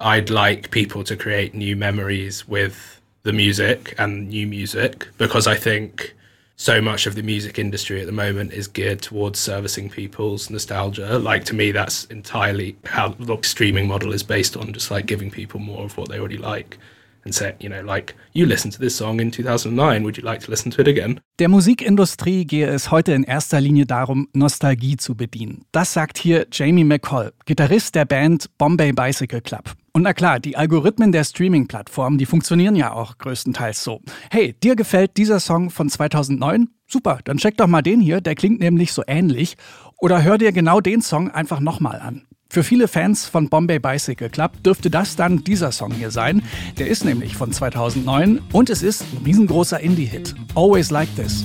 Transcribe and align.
I'd 0.00 0.30
like 0.30 0.70
people 0.70 1.04
to 1.04 1.16
create 1.16 1.54
new 1.54 1.76
memories 1.76 2.48
with 2.48 3.00
the 3.22 3.32
music 3.32 3.94
and 3.98 4.30
new 4.30 4.46
music 4.46 5.06
because 5.18 5.46
I 5.46 5.56
think 5.56 6.14
so 6.56 6.80
much 6.80 7.06
of 7.06 7.14
the 7.14 7.22
music 7.22 7.58
industry 7.58 8.00
at 8.00 8.06
the 8.06 8.12
moment 8.12 8.52
is 8.52 8.66
geared 8.66 9.02
towards 9.02 9.38
servicing 9.38 9.90
people's 9.90 10.48
nostalgia. 10.48 11.18
Like 11.18 11.44
to 11.46 11.54
me, 11.54 11.70
that's 11.70 12.04
entirely 12.06 12.76
how 12.84 13.08
the 13.18 13.38
streaming 13.42 13.88
model 13.88 14.12
is 14.12 14.22
based 14.22 14.56
on, 14.56 14.72
just 14.72 14.90
like 14.90 15.04
giving 15.04 15.30
people 15.30 15.60
more 15.60 15.84
of 15.84 15.96
what 15.98 16.08
they 16.08 16.18
already 16.18 16.38
like. 16.38 16.78
And 17.24 17.34
say, 17.34 17.54
you 17.60 17.68
know, 17.68 17.82
like, 17.82 18.14
you 18.32 18.46
listened 18.46 18.74
to 18.74 18.80
this 18.80 18.96
song 18.96 19.20
in 19.20 19.30
2009, 19.30 20.04
would 20.04 20.16
you 20.16 20.24
like 20.24 20.40
to 20.44 20.50
listen 20.50 20.70
to 20.72 20.82
it 20.82 20.88
again? 20.88 21.20
Der 21.38 21.48
Musikindustrie 21.48 22.44
gehe 22.44 22.66
es 22.66 22.90
heute 22.90 23.12
in 23.12 23.24
erster 23.24 23.60
Linie 23.60 23.86
darum, 23.86 24.28
Nostalgie 24.32 24.96
zu 24.96 25.14
bedienen. 25.14 25.64
Das 25.72 25.92
sagt 25.92 26.18
hier 26.18 26.46
Jamie 26.52 26.84
McCall, 26.84 27.32
Gitarrist 27.46 27.94
der 27.94 28.04
Band 28.04 28.46
Bombay 28.58 28.92
Bicycle 28.92 29.40
Club. 29.40 29.74
Und 29.92 30.02
na 30.02 30.12
klar, 30.12 30.38
die 30.38 30.56
Algorithmen 30.56 31.10
der 31.10 31.24
Streaming-Plattformen, 31.24 32.16
die 32.16 32.26
funktionieren 32.26 32.76
ja 32.76 32.92
auch 32.92 33.18
größtenteils 33.18 33.82
so. 33.82 34.00
Hey, 34.30 34.54
dir 34.62 34.76
gefällt 34.76 35.16
dieser 35.16 35.40
Song 35.40 35.70
von 35.70 35.88
2009? 35.88 36.68
Super, 36.86 37.18
dann 37.24 37.38
check 37.38 37.56
doch 37.56 37.66
mal 37.66 37.82
den 37.82 38.00
hier, 38.00 38.20
der 38.20 38.34
klingt 38.34 38.60
nämlich 38.60 38.92
so 38.92 39.02
ähnlich. 39.06 39.56
Oder 40.00 40.22
hör 40.22 40.38
dir 40.38 40.50
genau 40.52 40.80
den 40.80 41.02
Song 41.02 41.30
einfach 41.30 41.60
nochmal 41.60 42.00
an. 42.00 42.22
Für 42.48 42.64
viele 42.64 42.88
Fans 42.88 43.26
von 43.26 43.50
Bombay 43.50 43.78
Bicycle 43.78 44.30
Club 44.30 44.62
dürfte 44.62 44.88
das 44.90 45.14
dann 45.14 45.44
dieser 45.44 45.72
Song 45.72 45.92
hier 45.92 46.10
sein. 46.10 46.42
Der 46.78 46.88
ist 46.88 47.04
nämlich 47.04 47.36
von 47.36 47.52
2009 47.52 48.40
und 48.50 48.70
es 48.70 48.82
ist 48.82 49.02
ein 49.02 49.24
riesengroßer 49.24 49.78
Indie-Hit. 49.78 50.34
Always 50.54 50.90
Like 50.90 51.14
This. 51.16 51.44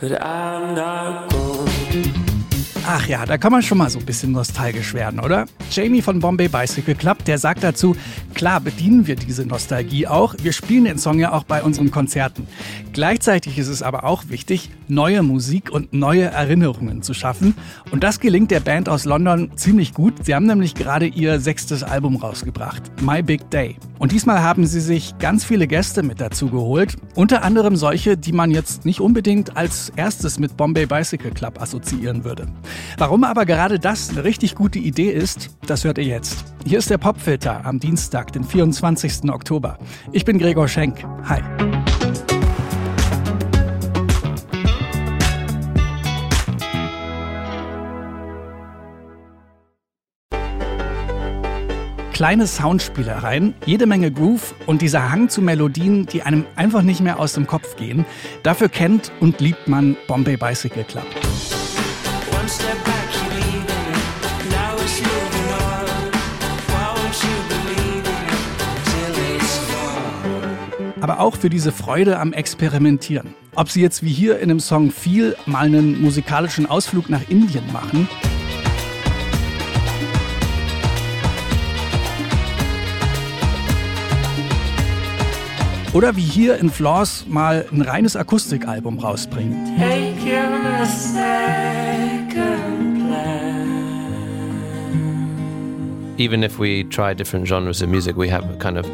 But 0.00 0.20
I'm 0.20 0.74
not 0.74 1.33
Ach 2.96 3.08
ja, 3.08 3.26
da 3.26 3.38
kann 3.38 3.50
man 3.50 3.60
schon 3.60 3.78
mal 3.78 3.90
so 3.90 3.98
ein 3.98 4.04
bisschen 4.04 4.30
nostalgisch 4.30 4.94
werden, 4.94 5.18
oder? 5.18 5.46
Jamie 5.72 6.00
von 6.00 6.20
Bombay 6.20 6.46
Bicycle 6.46 6.94
Club, 6.94 7.24
der 7.24 7.38
sagt 7.38 7.64
dazu, 7.64 7.96
klar 8.34 8.60
bedienen 8.60 9.08
wir 9.08 9.16
diese 9.16 9.44
Nostalgie 9.44 10.06
auch. 10.06 10.36
Wir 10.40 10.52
spielen 10.52 10.84
den 10.84 10.98
Song 10.98 11.18
ja 11.18 11.32
auch 11.32 11.42
bei 11.42 11.64
unseren 11.64 11.90
Konzerten. 11.90 12.46
Gleichzeitig 12.92 13.58
ist 13.58 13.66
es 13.66 13.82
aber 13.82 14.04
auch 14.04 14.28
wichtig, 14.28 14.70
neue 14.86 15.24
Musik 15.24 15.72
und 15.72 15.92
neue 15.92 16.26
Erinnerungen 16.26 17.02
zu 17.02 17.14
schaffen. 17.14 17.56
Und 17.90 18.04
das 18.04 18.20
gelingt 18.20 18.52
der 18.52 18.60
Band 18.60 18.88
aus 18.88 19.06
London 19.06 19.50
ziemlich 19.56 19.92
gut. 19.92 20.24
Sie 20.24 20.32
haben 20.32 20.46
nämlich 20.46 20.76
gerade 20.76 21.06
ihr 21.06 21.40
sechstes 21.40 21.82
Album 21.82 22.14
rausgebracht, 22.14 22.80
My 23.02 23.22
Big 23.22 23.50
Day. 23.50 23.76
Und 23.98 24.12
diesmal 24.12 24.42
haben 24.42 24.66
sie 24.66 24.80
sich 24.80 25.16
ganz 25.18 25.44
viele 25.44 25.66
Gäste 25.66 26.02
mit 26.02 26.20
dazu 26.20 26.48
geholt. 26.48 26.96
Unter 27.14 27.42
anderem 27.42 27.76
solche, 27.76 28.16
die 28.16 28.32
man 28.32 28.50
jetzt 28.50 28.84
nicht 28.84 29.00
unbedingt 29.00 29.56
als 29.56 29.90
erstes 29.96 30.38
mit 30.38 30.56
Bombay 30.56 30.86
Bicycle 30.86 31.30
Club 31.30 31.60
assoziieren 31.60 32.24
würde. 32.24 32.46
Warum 32.98 33.24
aber 33.24 33.46
gerade 33.46 33.78
das 33.78 34.10
eine 34.10 34.24
richtig 34.24 34.54
gute 34.54 34.78
Idee 34.78 35.10
ist, 35.10 35.56
das 35.66 35.84
hört 35.84 35.98
ihr 35.98 36.04
jetzt. 36.04 36.44
Hier 36.66 36.78
ist 36.78 36.90
der 36.90 36.98
Popfilter 36.98 37.64
am 37.64 37.78
Dienstag, 37.78 38.32
den 38.32 38.44
24. 38.44 39.30
Oktober. 39.30 39.78
Ich 40.12 40.24
bin 40.24 40.38
Gregor 40.38 40.68
Schenk. 40.68 41.04
Hi. 41.28 41.40
Kleine 52.14 52.46
Soundspielereien, 52.46 53.54
jede 53.66 53.86
Menge 53.86 54.12
Groove 54.12 54.54
und 54.66 54.82
dieser 54.82 55.10
Hang 55.10 55.28
zu 55.28 55.42
Melodien, 55.42 56.06
die 56.06 56.22
einem 56.22 56.46
einfach 56.54 56.82
nicht 56.82 57.00
mehr 57.00 57.18
aus 57.18 57.32
dem 57.32 57.48
Kopf 57.48 57.74
gehen. 57.74 58.06
Dafür 58.44 58.68
kennt 58.68 59.10
und 59.18 59.40
liebt 59.40 59.66
man 59.66 59.96
Bombay 60.06 60.36
Bicycle 60.36 60.84
Club. 60.84 61.06
aber 71.00 71.20
auch 71.20 71.36
für 71.36 71.50
diese 71.50 71.70
Freude 71.70 72.18
am 72.18 72.32
Experimentieren. 72.32 73.34
Ob 73.54 73.68
sie 73.68 73.82
jetzt 73.82 74.02
wie 74.02 74.10
hier 74.10 74.38
in 74.38 74.48
dem 74.48 74.58
Song 74.58 74.90
viel 74.90 75.36
mal 75.44 75.66
einen 75.66 76.00
musikalischen 76.00 76.64
Ausflug 76.64 77.10
nach 77.10 77.28
Indien 77.28 77.70
machen 77.74 78.08
oder 85.94 86.16
wie 86.16 86.22
hier 86.22 86.58
in 86.58 86.70
Flaws 86.70 87.24
mal 87.26 87.64
ein 87.72 87.80
reines 87.80 88.16
Akustikalbum 88.16 88.98
rausbringen. 88.98 89.80
Even 96.16 96.42
if 96.42 96.58
we 96.58 96.84
try 96.90 97.14
different 97.14 97.46
genres 97.46 97.80
of 97.80 97.88
music, 97.88 98.16
we 98.16 98.30
have 98.30 98.44
kind 98.58 98.76
of 98.76 98.86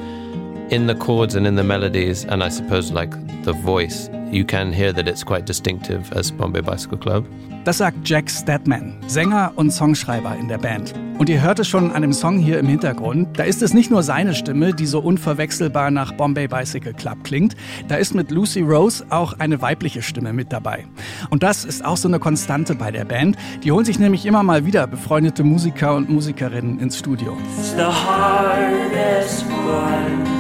in 0.71 0.87
the 0.87 0.95
chords 0.95 1.35
and 1.35 1.47
in 1.47 1.57
the 1.57 1.65
melodies, 1.65 2.25
and 2.25 2.43
I 2.43 2.49
suppose 2.49 2.93
like 2.93 3.13
the 3.45 3.53
voice, 3.53 4.09
you 4.31 4.45
can 4.45 4.73
hear 4.73 4.93
that 4.93 5.09
it's 5.09 5.25
quite 5.25 5.45
distinctive 5.45 6.13
as 6.13 6.31
Bombay 6.31 6.63
Bicycle 6.63 6.99
Club. 6.99 7.27
Das 7.65 7.79
sagt 7.79 8.09
Jack 8.09 8.31
Statman, 8.31 8.97
Sänger 9.07 9.53
und 9.57 9.71
Songschreiber 9.71 10.35
in 10.37 10.49
der 10.49 10.57
Band. 10.57 10.95
Und 11.19 11.29
ihr 11.29 11.43
hört 11.43 11.59
es 11.59 11.69
schon 11.69 11.93
an 11.93 12.01
dem 12.01 12.15
Song 12.15 12.39
hier 12.39 12.59
im 12.59 12.67
Hintergrund. 12.67 13.39
Da 13.39 13.43
ist 13.43 13.61
es 13.61 13.75
nicht 13.75 13.91
nur 13.91 14.03
seine 14.03 14.35
Stimme, 14.35 14.73
die 14.73 14.87
so 14.87 15.01
unverwechselbar 15.01 15.91
nach 15.91 16.13
Bombay 16.13 16.49
Bicycle 16.49 16.95
Club 16.95 17.23
klingt. 17.25 17.55
Da 17.89 17.97
ist 17.97 18.15
mit 18.15 18.31
Lucy 18.31 18.63
Rose 18.63 19.05
auch 19.11 19.35
eine 19.39 19.61
weibliche 19.61 20.01
Stimme 20.01 20.33
mit 20.33 20.51
dabei. 20.51 20.87
Und 21.29 21.43
das 21.43 21.67
ist 21.67 21.85
auch 21.85 21.99
so 21.99 22.09
eine 22.09 22.19
Konstante 22.19 22.75
bei 22.75 22.91
der 22.91 23.05
Band. 23.05 23.37
Die 23.63 23.73
holen 23.73 23.85
sich 23.85 23.99
nämlich 23.99 24.25
immer 24.25 24.43
mal 24.43 24.65
wieder 24.65 24.87
befreundete 24.87 25.45
Musiker 25.45 25.95
und 25.95 26.09
Musikerinnen 26.09 26.79
ins 26.79 26.99
Studio. 26.99 27.37
It's 27.59 27.75
the 27.77 27.83
hardest 27.83 29.45
one 29.51 30.40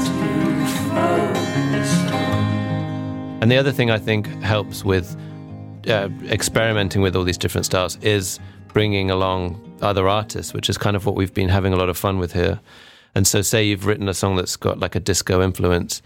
And 3.40 3.50
the 3.50 3.56
other 3.56 3.72
thing 3.72 3.90
I 3.90 3.98
think 3.98 4.26
helps 4.42 4.84
with 4.84 5.16
uh, 5.88 6.08
experimenting 6.24 7.00
with 7.00 7.16
all 7.16 7.24
these 7.24 7.38
different 7.38 7.64
styles 7.64 7.96
is 8.02 8.38
bringing 8.72 9.10
along 9.10 9.78
other 9.80 10.08
artists, 10.08 10.52
which 10.52 10.68
is 10.68 10.76
kind 10.76 10.94
of 10.94 11.06
what 11.06 11.14
we've 11.14 11.32
been 11.32 11.48
having 11.48 11.72
a 11.72 11.76
lot 11.76 11.88
of 11.88 11.96
fun 11.96 12.18
with 12.18 12.32
here. 12.32 12.60
And 13.14 13.26
so, 13.26 13.42
say 13.42 13.64
you've 13.64 13.86
written 13.86 14.08
a 14.08 14.14
song 14.14 14.36
that's 14.36 14.56
got 14.56 14.78
like 14.78 14.94
a 14.94 15.00
disco 15.00 15.42
influence, 15.42 16.02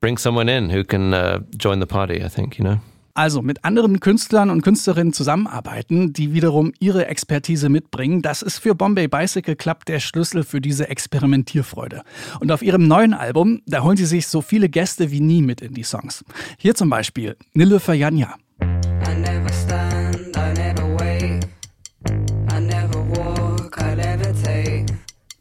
bring 0.00 0.16
someone 0.16 0.48
in 0.48 0.70
who 0.70 0.84
can 0.84 1.12
uh, 1.12 1.40
join 1.56 1.80
the 1.80 1.86
party, 1.86 2.22
I 2.22 2.28
think, 2.28 2.58
you 2.58 2.64
know? 2.64 2.80
Also 3.18 3.42
mit 3.42 3.64
anderen 3.64 3.98
Künstlern 3.98 4.48
und 4.48 4.62
Künstlerinnen 4.62 5.12
zusammenarbeiten, 5.12 6.12
die 6.12 6.34
wiederum 6.34 6.72
ihre 6.78 7.08
Expertise 7.08 7.68
mitbringen, 7.68 8.22
das 8.22 8.42
ist 8.42 8.58
für 8.60 8.76
Bombay 8.76 9.08
Bicycle 9.08 9.56
Club 9.56 9.84
der 9.86 9.98
Schlüssel 9.98 10.44
für 10.44 10.60
diese 10.60 10.88
Experimentierfreude. 10.88 12.02
Und 12.38 12.52
auf 12.52 12.62
ihrem 12.62 12.86
neuen 12.86 13.14
Album, 13.14 13.60
da 13.66 13.82
holen 13.82 13.96
sie 13.96 14.06
sich 14.06 14.28
so 14.28 14.40
viele 14.40 14.68
Gäste 14.68 15.10
wie 15.10 15.18
nie 15.18 15.42
mit 15.42 15.62
in 15.62 15.74
die 15.74 15.82
Songs. 15.82 16.24
Hier 16.58 16.76
zum 16.76 16.90
Beispiel 16.90 17.36
Nilüfer 17.54 17.94
Janja. 17.94 18.36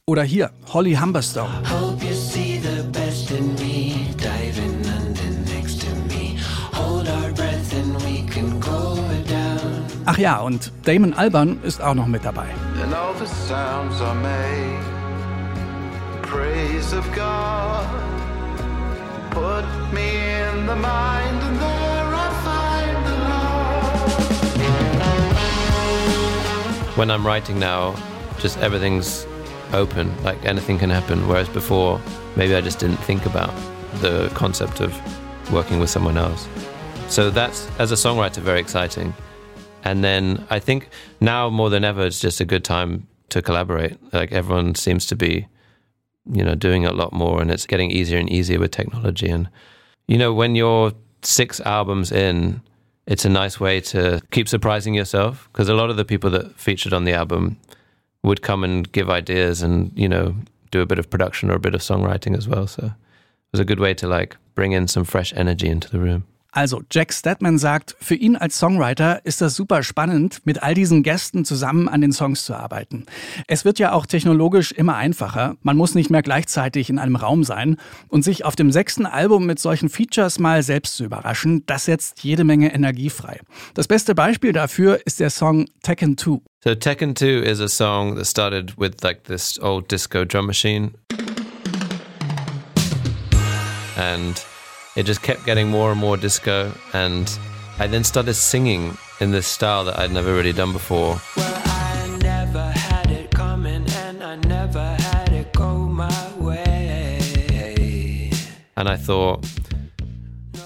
Oder 0.07 0.23
hier 0.23 0.49
Holly 0.73 0.95
Humberstone. 0.95 1.96
Ach 10.09 10.17
ja, 10.17 10.37
und 10.37 10.71
Damon 10.85 11.13
Alban 11.13 11.61
ist 11.63 11.81
auch 11.81 11.93
noch 11.93 12.07
mit 12.07 12.23
dabei. 12.23 12.45
When 26.95 27.11
I'm 27.11 27.25
writing 27.25 27.59
now, 27.59 27.93
just 28.41 28.57
everything's 28.61 29.27
open, 29.73 30.09
like 30.23 30.37
anything 30.45 30.79
can 30.79 30.89
happen. 30.89 31.27
Whereas 31.27 31.49
before, 31.49 31.99
maybe 32.37 32.55
I 32.55 32.61
just 32.61 32.79
didn't 32.79 33.03
think 33.05 33.25
about 33.25 33.51
the 34.01 34.29
concept 34.33 34.79
of 34.79 34.93
working 35.51 35.81
with 35.81 35.89
someone 35.89 36.17
else. 36.17 36.47
So 37.09 37.29
that's, 37.29 37.67
as 37.77 37.91
a 37.91 37.95
songwriter, 37.95 38.41
very 38.41 38.61
exciting. 38.61 39.13
And 39.83 40.03
then 40.03 40.45
I 40.49 40.59
think 40.59 40.89
now 41.21 41.49
more 41.49 41.69
than 41.69 41.83
ever, 41.83 42.05
it's 42.05 42.19
just 42.19 42.41
a 42.41 42.45
good 42.45 42.63
time 42.63 43.07
to 43.29 43.41
collaborate. 43.41 43.97
Like 44.13 44.31
everyone 44.31 44.75
seems 44.75 45.05
to 45.07 45.15
be, 45.15 45.47
you 46.31 46.43
know, 46.43 46.55
doing 46.55 46.85
a 46.85 46.91
lot 46.91 47.13
more, 47.13 47.41
and 47.41 47.51
it's 47.51 47.65
getting 47.65 47.91
easier 47.91 48.19
and 48.19 48.29
easier 48.29 48.59
with 48.59 48.71
technology. 48.71 49.29
And 49.29 49.49
you 50.07 50.17
know, 50.17 50.33
when 50.33 50.55
you're 50.55 50.93
six 51.21 51.59
albums 51.61 52.11
in, 52.11 52.61
it's 53.05 53.25
a 53.25 53.29
nice 53.29 53.59
way 53.59 53.79
to 53.79 54.21
keep 54.31 54.49
surprising 54.49 54.93
yourself 54.93 55.49
because 55.51 55.69
a 55.69 55.73
lot 55.73 55.89
of 55.89 55.97
the 55.97 56.05
people 56.05 56.29
that 56.31 56.59
featured 56.59 56.93
on 56.93 57.05
the 57.05 57.13
album 57.13 57.57
would 58.23 58.41
come 58.41 58.63
and 58.63 58.91
give 58.91 59.09
ideas 59.09 59.61
and 59.61 59.91
you 59.95 60.09
know 60.09 60.35
do 60.71 60.81
a 60.81 60.85
bit 60.85 60.99
of 60.99 61.09
production 61.09 61.49
or 61.49 61.55
a 61.55 61.59
bit 61.59 61.73
of 61.73 61.81
songwriting 61.81 62.37
as 62.37 62.47
well. 62.47 62.67
So 62.67 62.87
it 62.87 63.51
was 63.53 63.61
a 63.61 63.65
good 63.65 63.79
way 63.79 63.93
to 63.95 64.07
like 64.07 64.35
bring 64.55 64.73
in 64.73 64.87
some 64.87 65.05
fresh 65.05 65.33
energy 65.35 65.67
into 65.67 65.89
the 65.89 65.99
room. 65.99 66.25
Also, 66.51 66.81
Jack 66.91 67.13
Stedman 67.13 67.57
sagt, 67.57 67.95
für 67.99 68.15
ihn 68.15 68.35
als 68.35 68.57
Songwriter 68.57 69.25
ist 69.25 69.41
das 69.41 69.55
super 69.55 69.83
spannend, 69.83 70.41
mit 70.45 70.63
all 70.63 70.73
diesen 70.73 71.03
Gästen 71.03 71.45
zusammen 71.45 71.87
an 71.87 72.01
den 72.01 72.11
Songs 72.11 72.45
zu 72.45 72.55
arbeiten. 72.55 73.05
Es 73.47 73.65
wird 73.65 73.79
ja 73.79 73.91
auch 73.91 74.05
technologisch 74.05 74.71
immer 74.71 74.95
einfacher. 74.95 75.55
Man 75.61 75.77
muss 75.77 75.93
nicht 75.93 76.09
mehr 76.09 76.21
gleichzeitig 76.21 76.89
in 76.89 76.99
einem 76.99 77.15
Raum 77.15 77.43
sein. 77.43 77.77
Und 78.07 78.23
sich 78.23 78.45
auf 78.45 78.55
dem 78.55 78.71
sechsten 78.71 79.05
Album 79.05 79.45
mit 79.45 79.59
solchen 79.59 79.89
Features 79.89 80.39
mal 80.39 80.63
selbst 80.63 80.95
zu 80.95 81.03
überraschen, 81.03 81.63
das 81.65 81.85
setzt 81.85 82.23
jede 82.23 82.43
Menge 82.43 82.73
Energie 82.73 83.09
frei. 83.09 83.41
Das 83.73 83.87
beste 83.87 84.15
Beispiel 84.15 84.53
dafür 84.53 84.99
ist 85.05 85.19
der 85.19 85.29
Song 85.29 85.65
Tekken 85.83 86.17
2. 86.17 86.39
So 86.63 86.75
Tekken 86.75 87.15
2 87.15 87.25
is 87.43 87.61
a 87.61 87.67
song 87.67 88.15
that 88.15 88.25
started 88.25 88.77
with 88.77 89.03
like 89.03 89.23
this 89.25 89.59
old 89.59 89.91
disco 89.91 90.25
drum 90.25 90.47
machine. 90.47 90.93
And 93.95 94.43
it 94.97 95.05
just 95.05 95.21
kept 95.21 95.45
getting 95.45 95.69
more 95.69 95.91
and 95.91 95.99
more 95.99 96.17
disco. 96.17 96.73
And 96.93 97.31
I 97.77 97.85
then 97.85 98.03
started 98.03 98.33
singing 98.33 98.97
in 99.19 99.31
this 99.31 99.45
style 99.47 99.85
that 99.85 99.99
I'd 99.99 100.11
never 100.11 100.33
really 100.33 100.53
done 100.53 100.73
before. 100.73 101.21
Well, 101.37 101.61
I 101.65 102.17
never 102.21 102.71
had 102.71 103.11
it 103.11 103.29
coming 103.29 103.85
and 103.89 104.23
I 104.23 104.35
never 104.37 104.83
had 104.83 105.31
it 105.31 105.53
go 105.53 105.77
my 105.77 106.33
way. 106.39 108.31
And 108.75 108.89
I 108.89 108.97
thought, 108.97 109.45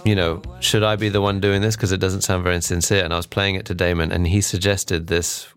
you 0.06 0.16
know, 0.16 0.42
should 0.62 0.84
I 0.84 0.96
be 0.96 1.10
the 1.10 1.22
one 1.22 1.42
doing 1.42 1.62
this? 1.62 1.76
Because 1.76 1.92
it 1.92 2.00
doesn't 2.00 2.22
sound 2.22 2.44
very 2.44 2.62
sincere. 2.62 3.04
And 3.04 3.14
I 3.14 3.18
was 3.18 3.28
playing 3.28 3.56
it 3.56 3.66
to 3.66 3.74
Damon, 3.74 4.12
and 4.12 4.26
he 4.28 4.42
suggested 4.42 5.08
this 5.08 5.48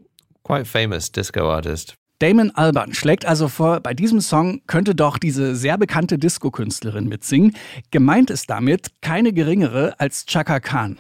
quite 0.43 0.67
famous 0.67 1.09
disco 1.09 1.49
artist, 1.49 1.95
Damon 2.21 2.53
Alban 2.55 2.95
schlägt 2.95 3.27
also 3.27 3.49
vor, 3.49 3.81
bei 3.81 3.93
diesem 3.93 4.21
Song 4.21 4.63
könnte 4.67 4.95
doch 4.95 5.19
diese 5.19 5.57
sehr 5.57 5.77
bekannte 5.79 6.19
Disco-Künstlerin 6.19 7.09
mitsingen. 7.09 7.57
Gemeint 7.91 8.31
ist 8.31 8.49
damit 8.51 8.93
keine 9.01 9.33
geringere 9.33 9.95
als 9.99 10.27
Chaka 10.27 10.61
Khan. 10.61 10.97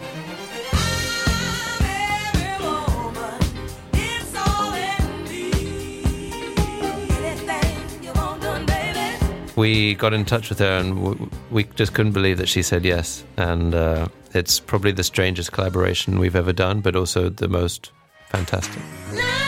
we 9.56 9.94
got 9.94 10.12
in 10.12 10.25
touch 10.25 10.50
with 10.50 10.58
her 10.58 10.78
and 10.78 11.31
we 11.50 11.64
just 11.76 11.94
couldn't 11.94 12.12
believe 12.12 12.38
that 12.38 12.49
she 12.49 12.62
said 12.62 12.84
yes. 12.84 13.25
And 13.37 13.75
uh, 13.75 14.08
it's 14.32 14.58
probably 14.60 14.93
the 14.93 15.05
strangest 15.05 15.52
collaboration 15.52 16.19
we've 16.19 16.37
ever 16.37 16.52
done, 16.52 16.81
but 16.81 16.96
also 16.96 17.28
the 17.28 17.49
most 17.49 17.93
fantastic. 18.31 18.82
We're 19.12 19.44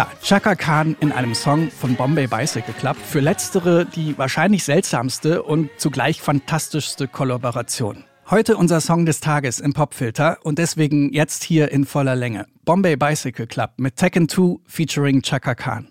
Ja, 0.00 0.08
Chaka 0.22 0.54
Khan 0.54 0.96
in 1.00 1.12
einem 1.12 1.34
Song 1.34 1.70
von 1.70 1.94
Bombay 1.94 2.26
Bicycle 2.26 2.72
Club. 2.72 2.96
Für 2.96 3.20
letztere 3.20 3.84
die 3.84 4.16
wahrscheinlich 4.16 4.64
seltsamste 4.64 5.42
und 5.42 5.68
zugleich 5.76 6.22
fantastischste 6.22 7.06
Kollaboration. 7.06 8.04
Heute 8.30 8.56
unser 8.56 8.80
Song 8.80 9.04
des 9.04 9.20
Tages 9.20 9.60
im 9.60 9.74
Popfilter 9.74 10.38
und 10.42 10.58
deswegen 10.58 11.12
jetzt 11.12 11.44
hier 11.44 11.70
in 11.70 11.84
voller 11.84 12.16
Länge. 12.16 12.46
Bombay 12.64 12.96
Bicycle 12.96 13.46
Club 13.46 13.72
mit 13.76 13.96
Tekken 13.96 14.26
2 14.26 14.60
featuring 14.64 15.20
Chaka 15.20 15.54
Khan. 15.54 15.89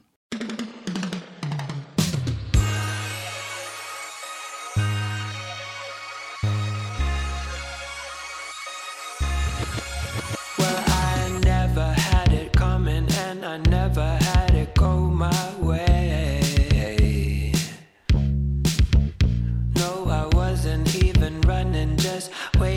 wait 22.59 22.68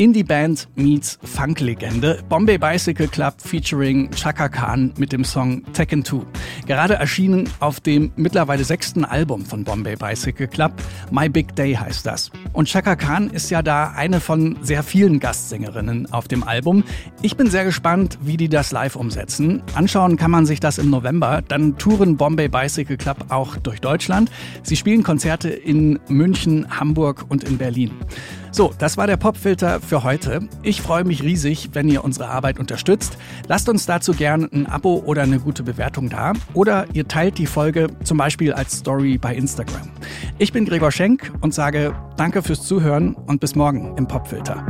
Indie-Band 0.00 0.66
meets 0.76 1.18
Funk-Legende. 1.22 2.24
Bombay 2.30 2.56
Bicycle 2.56 3.06
Club 3.06 3.34
featuring 3.36 4.10
Chaka 4.12 4.48
Khan 4.48 4.94
mit 4.96 5.12
dem 5.12 5.24
Song 5.24 5.62
Tekken 5.74 6.06
2. 6.06 6.22
Gerade 6.70 6.94
erschienen 6.94 7.48
auf 7.58 7.80
dem 7.80 8.12
mittlerweile 8.14 8.62
sechsten 8.62 9.04
Album 9.04 9.44
von 9.44 9.64
Bombay 9.64 9.96
Bicycle 9.96 10.46
Club. 10.46 10.70
My 11.10 11.28
Big 11.28 11.56
Day 11.56 11.74
heißt 11.74 12.06
das. 12.06 12.30
Und 12.52 12.68
Chaka 12.68 12.94
Khan 12.94 13.28
ist 13.28 13.50
ja 13.50 13.60
da 13.60 13.90
eine 13.96 14.20
von 14.20 14.56
sehr 14.62 14.84
vielen 14.84 15.18
Gastsängerinnen 15.18 16.12
auf 16.12 16.28
dem 16.28 16.44
Album. 16.44 16.84
Ich 17.22 17.36
bin 17.36 17.50
sehr 17.50 17.64
gespannt, 17.64 18.18
wie 18.22 18.36
die 18.36 18.48
das 18.48 18.70
live 18.70 18.94
umsetzen. 18.94 19.64
Anschauen 19.74 20.16
kann 20.16 20.30
man 20.30 20.46
sich 20.46 20.60
das 20.60 20.78
im 20.78 20.90
November. 20.90 21.42
Dann 21.48 21.76
touren 21.76 22.16
Bombay 22.16 22.46
Bicycle 22.46 22.98
Club 22.98 23.16
auch 23.30 23.56
durch 23.56 23.80
Deutschland. 23.80 24.30
Sie 24.62 24.76
spielen 24.76 25.02
Konzerte 25.02 25.48
in 25.48 25.98
München, 26.06 26.78
Hamburg 26.78 27.24
und 27.28 27.42
in 27.42 27.58
Berlin. 27.58 27.90
So, 28.52 28.72
das 28.78 28.96
war 28.96 29.06
der 29.06 29.16
Popfilter 29.16 29.80
für 29.80 30.02
heute. 30.02 30.48
Ich 30.64 30.82
freue 30.82 31.04
mich 31.04 31.22
riesig, 31.22 31.70
wenn 31.72 31.88
ihr 31.88 32.02
unsere 32.02 32.28
Arbeit 32.28 32.58
unterstützt. 32.58 33.16
Lasst 33.46 33.68
uns 33.68 33.86
dazu 33.86 34.12
gerne 34.12 34.48
ein 34.52 34.66
Abo 34.66 35.04
oder 35.06 35.22
eine 35.22 35.38
gute 35.38 35.62
Bewertung 35.62 36.10
da. 36.10 36.32
Oder 36.60 36.84
ihr 36.92 37.08
teilt 37.08 37.38
die 37.38 37.46
Folge 37.46 37.86
zum 38.04 38.18
Beispiel 38.18 38.52
als 38.52 38.76
Story 38.76 39.16
bei 39.16 39.34
Instagram. 39.34 39.88
Ich 40.36 40.52
bin 40.52 40.66
Gregor 40.66 40.92
Schenk 40.92 41.32
und 41.40 41.54
sage 41.54 41.94
Danke 42.18 42.42
fürs 42.42 42.64
Zuhören 42.64 43.14
und 43.14 43.40
bis 43.40 43.54
morgen 43.54 43.96
im 43.96 44.06
Popfilter. 44.06 44.62